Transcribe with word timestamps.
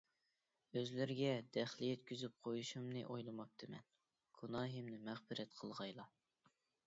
ئۆزلىرىگە 0.79 1.33
دەخلى 1.57 1.89
يەتكۈزۈپ 1.91 2.39
قويۇشۇمنى 2.47 3.03
ئويلىماپتىمەن. 3.11 3.85
گۇناھىمنى 4.41 5.03
مەغپىرەت 5.11 5.55
قىلغايلا. 5.61 6.09